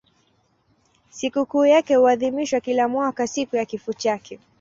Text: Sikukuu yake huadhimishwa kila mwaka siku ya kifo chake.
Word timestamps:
Sikukuu 1.11 1.65
yake 1.65 1.95
huadhimishwa 1.95 2.59
kila 2.59 2.87
mwaka 2.87 3.27
siku 3.27 3.55
ya 3.55 3.65
kifo 3.65 3.93
chake. 3.93 4.39